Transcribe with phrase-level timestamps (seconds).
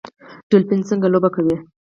[0.49, 1.55] ډولفین څنګه لوبه کوي؟